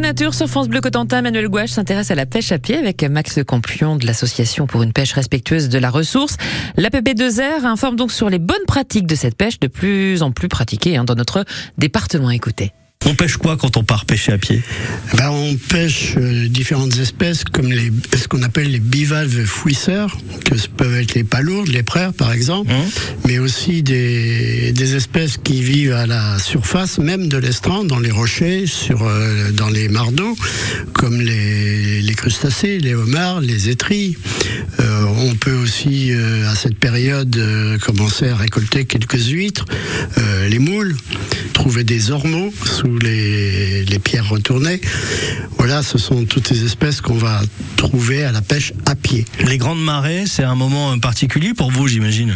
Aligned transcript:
Nature 0.00 0.34
sur 0.34 0.48
France 0.48 0.68
Bleu 0.68 0.80
Cotentin, 0.80 1.22
Manuel 1.22 1.48
Gouache 1.48 1.70
s'intéresse 1.70 2.10
à 2.10 2.14
la 2.14 2.26
pêche 2.26 2.52
à 2.52 2.58
pied 2.58 2.76
avec 2.76 3.02
Max 3.04 3.40
Campion 3.46 3.96
de 3.96 4.06
l'association 4.06 4.66
pour 4.66 4.82
une 4.82 4.92
pêche 4.92 5.12
respectueuse 5.12 5.68
de 5.68 5.78
la 5.78 5.90
ressource. 5.90 6.36
L'APP2R 6.76 7.64
informe 7.64 7.96
donc 7.96 8.10
sur 8.12 8.28
les 8.28 8.38
bonnes 8.38 8.64
pratiques 8.66 9.06
de 9.06 9.14
cette 9.14 9.36
pêche 9.36 9.60
de 9.60 9.68
plus 9.68 10.22
en 10.22 10.32
plus 10.32 10.48
pratiquée 10.48 10.96
hein, 10.96 11.04
dans 11.04 11.14
notre 11.14 11.44
département. 11.78 12.30
Écoutez. 12.30 12.72
On 13.06 13.14
pêche 13.14 13.36
quoi 13.36 13.56
quand 13.56 13.76
on 13.76 13.84
part 13.84 14.06
pêcher 14.06 14.32
à 14.32 14.38
pied 14.38 14.62
ben, 15.16 15.30
On 15.30 15.56
pêche 15.56 16.14
euh, 16.16 16.48
différentes 16.48 16.96
espèces 16.98 17.44
comme 17.44 17.70
les, 17.70 17.92
ce 18.16 18.28
qu'on 18.28 18.42
appelle 18.42 18.70
les 18.70 18.80
bivalves 18.80 19.44
fouisseurs, 19.44 20.16
que 20.44 20.54
peuvent 20.76 20.96
être 20.96 21.14
les 21.14 21.24
palourdes, 21.24 21.68
les 21.68 21.82
prairies 21.82 22.12
par 22.12 22.32
exemple, 22.32 22.72
mmh. 22.72 23.26
mais 23.26 23.38
aussi 23.38 23.82
des, 23.82 24.72
des, 24.72 24.94
espèces 24.94 25.36
qui 25.36 25.62
vivent 25.62 25.92
à 25.92 26.06
la 26.06 26.38
surface 26.38 26.98
même 26.98 27.28
de 27.28 27.36
l'estran, 27.36 27.84
dans 27.84 27.98
les 27.98 28.10
rochers, 28.10 28.66
sur, 28.66 29.02
euh, 29.02 29.50
dans 29.52 29.68
les 29.68 29.88
mardeaux, 29.88 30.36
comme 30.92 31.20
les, 31.20 32.00
les, 32.00 32.14
crustacés, 32.14 32.78
les 32.78 32.94
homards, 32.94 33.40
les 33.40 33.68
étrilles. 33.68 34.16
Euh, 34.80 35.04
on 35.24 35.34
peut 35.34 35.54
aussi, 35.54 36.12
euh, 36.12 36.50
à 36.50 36.54
cette 36.54 36.78
période, 36.78 37.36
euh, 37.36 37.78
commencer 37.78 38.28
à 38.28 38.36
récolter 38.36 38.84
quelques 38.84 39.26
huîtres, 39.28 39.64
les 40.48 40.58
moules, 40.58 40.94
trouver 41.54 41.84
des 41.84 42.10
ormeaux 42.10 42.52
sous 42.64 42.98
les, 42.98 43.84
les 43.84 43.98
pierres 43.98 44.28
retournées. 44.28 44.80
Voilà, 45.58 45.82
ce 45.82 45.96
sont 45.96 46.24
toutes 46.26 46.48
ces 46.48 46.64
espèces 46.64 47.00
qu'on 47.00 47.16
va 47.16 47.40
trouver 47.76 48.24
à 48.24 48.32
la 48.32 48.42
pêche 48.42 48.74
à 48.84 48.94
pied. 48.94 49.24
Les 49.46 49.56
grandes 49.56 49.82
marées, 49.82 50.24
c'est 50.26 50.42
un 50.44 50.54
moment 50.54 50.98
particulier 50.98 51.54
pour 51.54 51.70
vous, 51.70 51.88
j'imagine? 51.88 52.34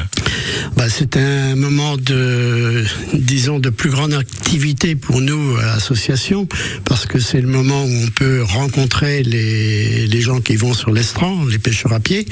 Bah, 0.76 0.88
C'est 0.88 1.16
un 1.16 1.54
moment 1.54 1.96
de, 1.96 2.84
disons, 3.14 3.58
de 3.58 3.68
plus 3.70 3.90
grande 3.90 4.14
activité 4.14 4.94
pour 4.96 5.20
nous 5.20 5.56
à 5.58 5.66
l'association, 5.66 6.48
parce 6.84 7.04
que 7.04 7.20
c'est 7.20 7.40
le 7.40 7.48
moment 7.48 7.84
où 7.84 8.04
on 8.04 8.08
peut 8.08 8.42
rencontrer 8.42 9.22
les, 9.22 10.06
les 10.06 10.20
gens 10.22 10.40
qui 10.40 10.56
vont 10.56 10.72
sur 10.72 10.92
l'estran, 10.92 11.44
les 11.44 11.58
pêcheurs 11.58 11.92
à 11.92 12.00
pied. 12.00 12.26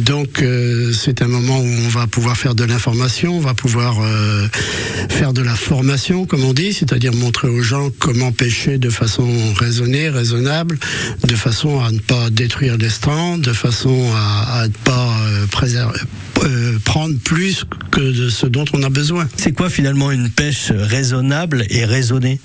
Donc 0.00 0.42
euh, 0.42 0.92
c'est 0.92 1.22
un 1.22 1.28
moment 1.28 1.58
où 1.58 1.66
on 1.66 1.88
va 1.88 2.06
pouvoir 2.06 2.36
faire 2.36 2.54
de 2.54 2.64
l'information, 2.64 3.36
on 3.36 3.40
va 3.40 3.54
pouvoir 3.54 3.96
euh, 4.00 4.46
faire 5.08 5.32
de 5.32 5.42
la 5.42 5.54
formation, 5.54 6.26
comme 6.26 6.44
on 6.44 6.52
dit, 6.52 6.72
c'est-à-dire 6.72 7.12
montrer 7.12 7.48
aux 7.48 7.62
gens 7.62 7.90
comment 7.98 8.32
pêcher 8.32 8.78
de 8.78 8.90
façon 8.90 9.28
raisonnée, 9.54 10.08
raisonnable, 10.08 10.78
de 11.24 11.34
façon 11.34 11.80
à 11.80 11.90
ne 11.90 11.98
pas 11.98 12.30
détruire 12.30 12.76
l'estran, 12.76 13.38
de 13.38 13.52
façon 13.52 14.12
à, 14.14 14.66
ne 14.66 14.72
pas 14.84 15.14
euh, 16.44 16.78
prendre 16.84 17.16
plus 17.18 17.64
que 17.90 18.00
de 18.00 18.28
ce 18.28 18.46
dont 18.46 18.66
on 18.72 18.82
a 18.82 18.90
besoin. 18.90 19.28
C'est 19.36 19.52
quoi 19.52 19.70
finalement 19.70 20.10
une 20.12 20.30
pêche 20.30 20.70
raisonnable 20.70 21.66
et 21.70 21.84
raisonnée? 21.84 22.40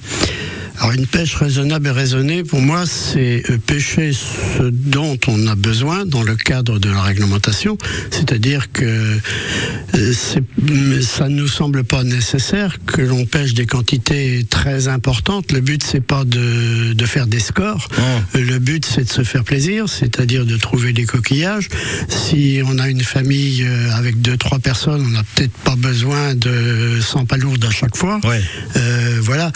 Alors 0.82 0.94
une 0.94 1.06
pêche 1.06 1.36
raisonnable 1.36 1.90
et 1.90 1.92
raisonnée, 1.92 2.44
pour 2.44 2.60
moi, 2.60 2.86
c'est 2.88 3.44
euh, 3.52 3.60
pêcher 3.60 4.14
ce 4.14 4.64
dont 4.64 5.16
on 5.28 5.46
a 5.46 5.54
besoin 5.54 6.08
dans 6.08 6.24
le 6.24 6.36
cadre 6.36 6.80
de 6.80 6.90
la 6.90 7.04
réglementation. 7.04 7.78
C'est-à-dire 8.10 8.72
que 8.72 9.20
euh, 9.94 10.14
ça 10.14 11.30
ne 11.30 11.36
nous 11.36 11.48
semble 11.48 11.84
pas 11.84 12.04
nécessaire 12.04 12.78
que 12.88 13.04
l'on 13.04 13.26
pêche 13.26 13.54
des 13.54 13.68
quantités 13.68 14.44
très 14.50 14.88
importantes. 14.88 15.52
Le 15.52 15.62
but, 15.62 15.84
c'est 15.84 16.02
pas 16.02 16.24
de, 16.26 16.94
de, 16.94 17.06
faire 17.06 17.28
des 17.28 17.40
scores. 17.40 17.88
Oh. 18.00 18.38
Le 18.40 18.58
but, 18.58 18.84
c'est 18.84 19.04
de 19.04 19.10
se 19.12 19.24
faire 19.24 19.44
plaisir, 19.44 19.88
c'est-à-dire 19.88 20.46
de 20.48 20.58
trouver 20.58 20.94
des 20.94 21.06
coquillages. 21.06 21.70
Si 22.10 22.60
on 22.66 22.80
a 22.80 22.90
une 22.90 23.04
famille 23.04 23.64
euh, 23.64 23.92
avec 23.92 24.20
deux, 24.20 24.36
trois 24.36 24.58
personnes, 24.58 25.04
on 25.06 25.10
n'a 25.10 25.24
peut-être 25.36 25.56
pas 25.64 25.76
besoin 25.76 26.34
de 26.34 27.00
100 27.00 27.26
palourdes 27.28 27.64
à 27.66 27.72
chaque 27.72 27.96
fois. 27.96 28.20
Ouais. 28.24 28.42
Euh, 28.78 29.20
voilà. 29.22 29.52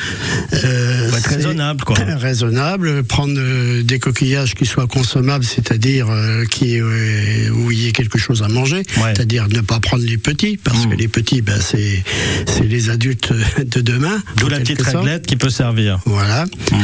Euh, 0.53 1.15
être 1.18 1.28
raisonnable, 1.28 1.84
quoi. 1.84 1.98
Raisonnable, 1.98 3.04
prendre 3.04 3.36
euh, 3.38 3.84
des 3.84 4.00
coquillages 4.00 4.56
qui 4.56 4.66
soient 4.66 4.88
consommables, 4.88 5.46
c'est-à-dire 5.46 6.10
euh, 6.10 6.46
qui 6.46 6.80
euh, 6.80 7.50
où 7.52 7.72
il 7.72 7.80
y 7.80 7.88
ait 7.88 7.92
quelque 7.92 8.18
chose 8.18 8.44
à 8.44 8.48
manger, 8.48 8.84
c'est-à-dire 8.88 9.48
ne 9.50 9.62
pas 9.62 9.80
prendre 9.80 10.04
les 10.04 10.18
petits, 10.18 10.58
parce 10.58 10.86
mm. 10.86 10.90
que 10.90 10.96
les 10.96 11.08
petits, 11.08 11.42
ben, 11.42 11.59
c'est 11.59 12.04
c'est 12.48 12.68
les 12.68 12.90
adultes 12.90 13.34
de 13.66 13.81
demain. 13.81 14.22
D'où 14.38 14.48
la 14.48 14.59
petite 14.59 14.81
réglette 14.81 15.25
qui 15.25 15.36
peut 15.36 15.50
servir. 15.50 16.00
Voilà. 16.06 16.46
Mm. 16.46 16.75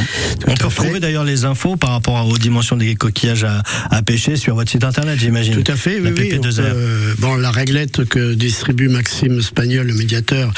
On 0.47 0.55
peut 0.55 0.67
retrouver 0.67 0.99
d'ailleurs 0.99 1.23
les 1.23 1.45
infos 1.45 1.75
par 1.75 1.91
rapport 1.91 2.27
aux 2.27 2.37
dimensions 2.37 2.77
des 2.77 2.95
coquillages 2.95 3.43
à, 3.43 3.63
à 3.89 4.01
pêcher 4.01 4.35
sur 4.35 4.55
votre 4.55 4.71
site 4.71 4.83
internet, 4.83 5.19
j'imagine. 5.19 5.61
Tout 5.61 5.71
à 5.71 5.75
fait, 5.75 5.99
la 5.99 6.11
oui, 6.11 6.33
oui 6.33 6.39
bon, 7.19 7.35
la 7.35 7.51
réglette 7.51 8.05
que 8.05 8.33
distribue 8.33 8.89
Maxime 8.89 9.41
Spagnol, 9.41 9.87
le 9.87 9.93
médiateur, 9.93 10.51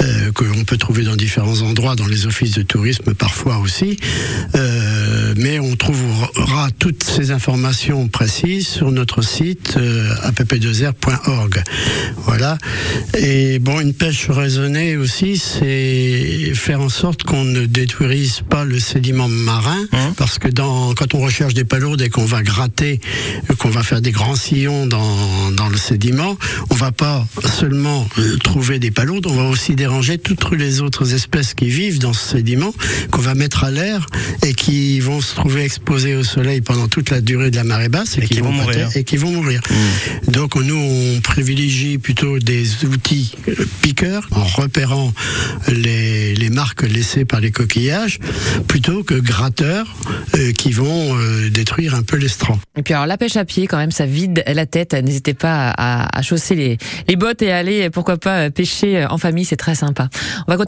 euh, 0.00 0.32
qu'on 0.32 0.64
peut 0.64 0.76
trouver 0.76 1.04
dans 1.04 1.16
différents 1.16 1.60
endroits, 1.60 1.96
dans 1.96 2.06
les 2.06 2.26
offices 2.26 2.52
de 2.52 2.62
tourisme 2.62 2.91
parfois 3.18 3.58
aussi. 3.58 3.98
Euh, 4.54 5.11
mais 5.36 5.58
on 5.58 5.76
trouvera 5.76 6.68
toutes 6.78 7.02
ces 7.02 7.30
informations 7.30 8.08
précises 8.08 8.66
sur 8.66 8.90
notre 8.90 9.22
site 9.22 9.74
euh, 9.76 10.14
app2r.org. 10.24 11.62
Voilà. 12.18 12.58
Et 13.16 13.58
bon, 13.58 13.80
une 13.80 13.94
pêche 13.94 14.28
raisonnée 14.30 14.96
aussi, 14.96 15.38
c'est 15.38 16.52
faire 16.54 16.80
en 16.80 16.88
sorte 16.88 17.22
qu'on 17.22 17.44
ne 17.44 17.66
détruise 17.66 18.42
pas 18.48 18.64
le 18.64 18.78
sédiment 18.78 19.28
marin, 19.28 19.84
hein 19.92 20.12
parce 20.16 20.38
que 20.38 20.48
dans, 20.48 20.94
quand 20.94 21.14
on 21.14 21.20
recherche 21.20 21.54
des 21.54 21.64
palourdes 21.64 22.02
et 22.02 22.10
qu'on 22.10 22.24
va 22.24 22.42
gratter, 22.42 23.00
qu'on 23.58 23.70
va 23.70 23.82
faire 23.82 24.00
des 24.00 24.12
grands 24.12 24.36
sillons 24.36 24.86
dans, 24.86 25.50
dans 25.52 25.68
le 25.68 25.76
sédiment, 25.76 26.36
on 26.70 26.74
va 26.74 26.92
pas 26.92 27.26
seulement 27.44 28.06
euh, 28.18 28.36
trouver 28.38 28.78
des 28.78 28.90
palourdes, 28.90 29.26
on 29.26 29.34
va 29.34 29.44
aussi 29.44 29.74
déranger 29.74 30.18
toutes 30.18 30.52
les 30.52 30.80
autres 30.80 31.14
espèces 31.14 31.54
qui 31.54 31.68
vivent 31.68 31.98
dans 31.98 32.12
ce 32.12 32.36
sédiment 32.36 32.74
qu'on 33.10 33.22
va 33.22 33.34
mettre 33.34 33.64
à 33.64 33.70
l'air 33.70 34.06
et 34.44 34.54
qui 34.54 35.00
vont 35.00 35.20
se 35.22 35.34
trouver 35.34 35.64
exposés 35.64 36.16
au 36.16 36.24
soleil 36.24 36.60
pendant 36.60 36.88
toute 36.88 37.10
la 37.10 37.20
durée 37.20 37.50
de 37.50 37.56
la 37.56 37.64
marée 37.64 37.88
basse 37.88 38.18
et, 38.18 38.22
qui, 38.22 38.40
vont 38.40 38.52
mourir. 38.52 38.88
Et 38.94 39.04
qui 39.04 39.16
vont 39.16 39.30
mourir. 39.30 39.60
Mmh. 39.70 40.30
Donc 40.32 40.56
nous, 40.56 40.76
on 40.76 41.20
privilégie 41.20 41.98
plutôt 41.98 42.38
des 42.38 42.84
outils 42.84 43.34
euh, 43.48 43.54
piqueurs 43.80 44.28
en 44.32 44.44
repérant 44.44 45.12
les, 45.68 46.34
les, 46.34 46.50
marques 46.50 46.82
laissées 46.82 47.24
par 47.24 47.40
les 47.40 47.50
coquillages 47.50 48.18
plutôt 48.68 49.02
que 49.02 49.14
gratteurs 49.14 49.94
euh, 50.34 50.52
qui 50.52 50.72
vont 50.72 51.16
euh, 51.16 51.50
détruire 51.50 51.94
un 51.94 52.02
peu 52.02 52.16
l'estran. 52.16 52.58
Et 52.76 52.82
puis 52.82 52.94
alors 52.94 53.06
la 53.06 53.16
pêche 53.16 53.36
à 53.36 53.44
pied 53.44 53.66
quand 53.66 53.78
même, 53.78 53.92
ça 53.92 54.06
vide 54.06 54.42
la 54.46 54.66
tête. 54.66 54.94
N'hésitez 54.94 55.34
pas 55.34 55.70
à, 55.70 56.18
à 56.18 56.22
chausser 56.22 56.54
les, 56.54 56.78
les 57.08 57.16
bottes 57.16 57.42
et 57.42 57.52
aller 57.52 57.90
pourquoi 57.90 58.16
pas 58.16 58.50
pêcher 58.50 59.06
en 59.06 59.18
famille, 59.18 59.44
c'est 59.44 59.56
très 59.56 59.74
sympa. 59.74 60.08
On 60.46 60.50
va 60.50 60.56